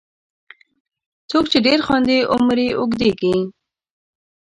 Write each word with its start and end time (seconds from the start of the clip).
•څوک 1.29 1.45
چې 1.51 1.57
ډېر 1.67 1.79
خاندي، 1.87 2.17
عمر 2.33 2.57
یې 2.65 2.71
اوږدیږي. 2.79 3.35